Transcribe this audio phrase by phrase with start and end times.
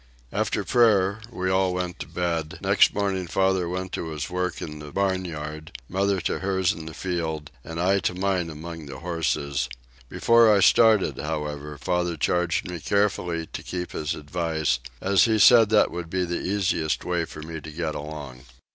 [0.31, 4.79] After prayer we all went to bed; next morning father went to his work in
[4.79, 8.97] the barn yard, mother to hers in the field, and I to mine among the
[9.01, 9.69] horses;
[10.09, 15.69] before I started, however, father charged me carefully to keep his advice, as he said
[15.69, 18.45] that would be the easiest way for me to get along.